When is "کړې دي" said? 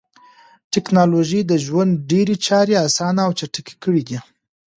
3.83-4.19